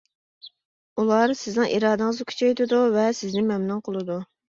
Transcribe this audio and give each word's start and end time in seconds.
ئۇلار 1.03 1.35
سىزنىڭ 1.43 1.71
ئىرادىڭىزنى 1.77 2.29
كۈچەيتىدۇ 2.35 2.83
ۋە 2.99 3.07
سىزنى 3.23 3.49
مەمنۇن 3.55 3.89
قىلىدۇ. 3.89 4.23